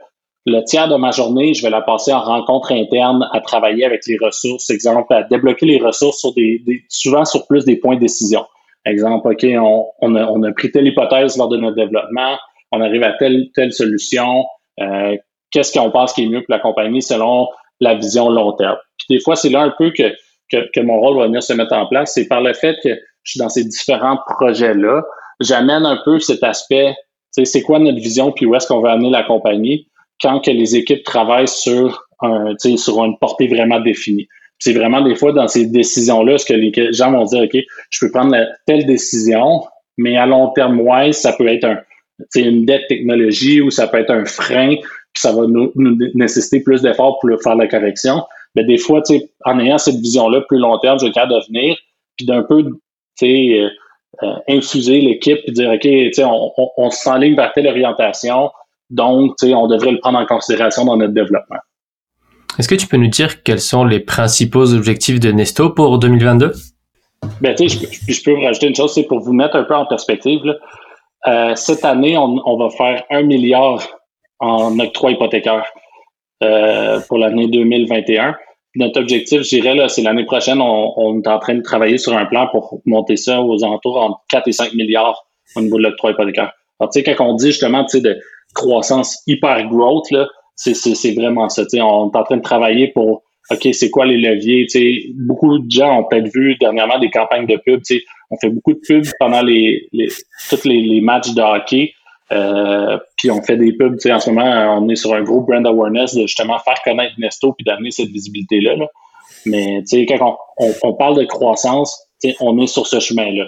[0.46, 4.06] le tiers de ma journée, je vais la passer en rencontre interne à travailler avec
[4.08, 8.02] les ressources, exemple, à débloquer les ressources sur des, souvent sur plus des points de
[8.02, 8.46] décision.
[8.86, 12.38] Exemple, OK, on, on, a, on a pris telle hypothèse lors de notre développement,
[12.74, 14.44] on arrive à telle telle solution,
[14.82, 15.16] euh,
[15.52, 17.48] qu'est-ce qu'on pense qui est mieux pour la compagnie selon
[17.80, 18.78] la vision long terme?
[18.98, 20.12] Puis des fois, c'est là un peu que,
[20.52, 22.14] que, mon rôle va venir se mettre en place.
[22.14, 22.90] C'est par le fait que
[23.24, 25.04] je suis dans ces différents projets-là,
[25.40, 26.94] j'amène un peu cet aspect,
[27.32, 29.88] c'est quoi notre vision, puis où est-ce qu'on veut amener la compagnie?
[30.24, 32.08] Quand que les équipes travaillent sur,
[32.78, 34.28] sur une portée vraiment définie.
[34.60, 38.00] C'est vraiment des fois dans ces décisions-là, ce que les gens vont dire, OK, je
[38.00, 38.34] peux prendre
[38.66, 39.64] telle décision,
[39.98, 41.80] mais à long terme, ouais, ça peut être un,
[42.36, 45.72] une dette technologie ou ça peut être un frein, puis ça va nous,
[46.16, 48.24] nécessiter plus d'efforts pour faire la correction.
[48.56, 49.02] Mais des fois,
[49.46, 51.76] en ayant cette vision-là plus long terme, je cas de venir,
[52.16, 52.64] puis d'un peu,
[53.24, 53.70] euh,
[54.22, 55.88] euh, infuser l'équipe, puis dire, OK,
[56.20, 58.50] on, on, on s'enligne vers telle orientation,
[58.94, 61.58] donc, on devrait le prendre en considération dans notre développement.
[62.60, 66.54] Est-ce que tu peux nous dire quels sont les principaux objectifs de Nesto pour 2022?
[67.42, 69.88] Ben, je, je, peux vous rajouter une chose, c'est pour vous mettre un peu en
[69.88, 70.42] perspective.
[71.26, 73.82] Euh, cette année, on, va faire un milliard
[74.40, 75.66] en octroi hypothécaire
[76.44, 78.36] euh, pour l'année 2021.
[78.76, 82.26] Notre objectif, je dirais, c'est l'année prochaine, on, est en train de travailler sur un
[82.26, 85.26] plan pour monter ça aux alentours entre 4 et 5 milliards
[85.56, 86.52] au niveau de l'octroi hypothécaire.
[86.82, 88.18] Tu sais, quand on dit justement, tu de
[88.54, 91.64] croissance hyper growth, là, c'est, vraiment ça.
[91.74, 94.68] on est en train de travailler pour OK, c'est quoi les leviers?
[94.70, 97.82] sais, beaucoup de gens ont peut-être vu dernièrement des campagnes de pub.
[97.84, 100.08] sais, On fait beaucoup de pubs pendant les, les
[100.50, 101.94] tous les, matchs de hockey.
[102.32, 105.66] Euh, puis on fait des pubs, en ce moment, on est sur un gros brand
[105.68, 108.76] awareness de justement faire connaître Nesto puis d'amener cette visibilité-là.
[109.46, 112.02] Mais quand on, on, parle de croissance,
[112.40, 113.48] on est sur ce chemin-là.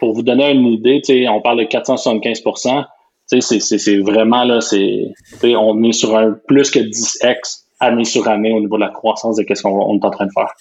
[0.00, 2.84] Pour vous donner une idée, on parle de 475%
[3.26, 8.60] c'est vraiment là, c'est on est sur un plus que 10x année sur année au
[8.60, 10.52] niveau de la croissance de ce qu'on est en train de faire.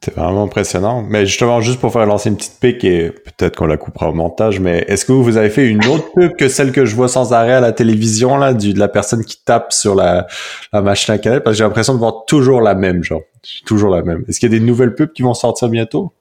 [0.00, 1.02] C'est vraiment impressionnant.
[1.02, 4.12] Mais justement, juste pour faire lancer une petite pique et peut-être qu'on la coupera au
[4.12, 7.08] montage, mais est-ce que vous avez fait une autre pub que celle que je vois
[7.08, 10.28] sans arrêt à la télévision, là, du, de la personne qui tape sur la,
[10.72, 11.40] la machine à café?
[11.40, 13.22] Parce que j'ai l'impression de voir toujours la même, genre.
[13.66, 14.24] Toujours la même.
[14.28, 16.12] Est-ce qu'il y a des nouvelles pubs qui vont sortir bientôt?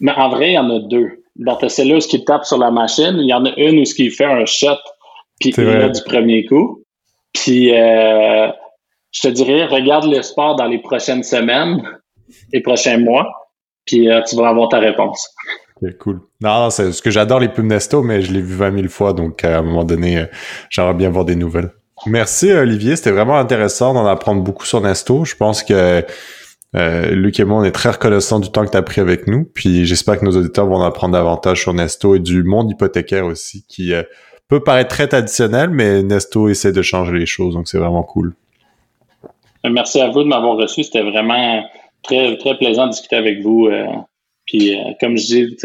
[0.00, 1.22] Mais en vrai, il y en a deux.
[1.38, 3.94] Dans celle-là où qui tape sur la machine, il y en a une où ce
[3.94, 4.78] qui fait un shot,
[5.40, 6.82] puis il a du premier coup.
[7.32, 8.48] Puis, euh,
[9.12, 11.82] je te dirais, regarde le sport dans les prochaines semaines
[12.52, 13.26] et prochains mois,
[13.84, 15.28] puis euh, tu vas avoir ta réponse.
[15.82, 16.20] C'est cool.
[16.40, 19.12] Non, c'est ce que j'adore les pubs Nesto, mais je l'ai vu 20 000 fois,
[19.12, 20.26] donc à un moment donné, euh,
[20.70, 21.70] j'aimerais bien voir des nouvelles.
[22.06, 25.24] Merci Olivier, c'était vraiment intéressant d'en apprendre beaucoup sur Nesto.
[25.24, 26.04] Je pense que
[26.74, 29.26] euh, Luc et moi, on est très reconnaissants du temps que tu as pris avec
[29.26, 29.44] nous.
[29.44, 33.24] Puis j'espère que nos auditeurs vont en apprendre davantage sur Nesto et du monde hypothécaire
[33.24, 33.92] aussi, qui
[34.48, 38.34] peut paraître très traditionnel, mais Nesto essaie de changer les choses, donc c'est vraiment cool.
[39.68, 40.82] Merci à vous de m'avoir reçu.
[40.84, 41.64] C'était vraiment
[42.02, 43.66] très, très plaisant de discuter avec vous.
[43.66, 43.86] Euh,
[44.46, 45.56] puis, euh, comme je dis,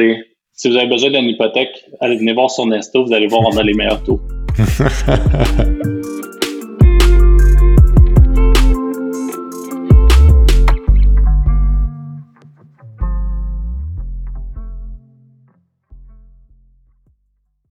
[0.53, 3.05] si vous avez besoin d'une hypothèque, allez venir voir sur Nesto.
[3.05, 4.19] Vous allez voir, on a les meilleurs taux.